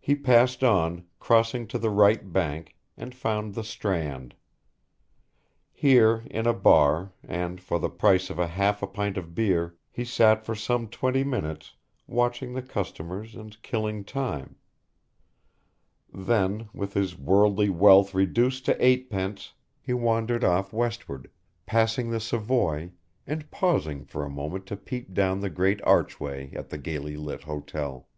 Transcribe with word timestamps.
He 0.00 0.16
passed 0.16 0.64
on, 0.64 1.04
crossing 1.20 1.68
to 1.68 1.78
the 1.78 1.90
right 1.90 2.32
bank, 2.32 2.74
and 2.96 3.14
found 3.14 3.54
the 3.54 3.62
Strand. 3.62 4.34
Here 5.72 6.24
in 6.28 6.44
a 6.48 6.52
bar, 6.52 7.12
and 7.22 7.60
for 7.60 7.78
the 7.78 7.88
price 7.88 8.30
of 8.30 8.38
half 8.38 8.82
a 8.82 8.88
pint 8.88 9.16
of 9.16 9.32
beer, 9.32 9.76
he 9.92 10.04
sat 10.04 10.44
for 10.44 10.56
some 10.56 10.88
twenty 10.88 11.22
minutes 11.22 11.76
watching 12.08 12.52
the 12.52 12.62
customers 12.62 13.36
and 13.36 13.62
killing 13.62 14.02
Time, 14.02 14.56
then, 16.12 16.68
with 16.74 16.94
his 16.94 17.16
worldly 17.16 17.68
wealth 17.70 18.12
reduced 18.12 18.64
to 18.64 18.84
eightpence, 18.84 19.52
he 19.80 19.92
wandered 19.94 20.42
off 20.42 20.72
westward, 20.72 21.30
passing 21.64 22.10
the 22.10 22.18
Savoy, 22.18 22.90
and 23.24 23.48
pausing 23.52 24.04
for 24.04 24.24
a 24.24 24.28
moment 24.28 24.66
to 24.66 24.76
peep 24.76 25.14
down 25.14 25.38
the 25.38 25.48
great 25.48 25.80
archway 25.84 26.50
at 26.56 26.70
the 26.70 26.78
gaily 26.78 27.16
lit 27.16 27.44
hotel. 27.44 28.08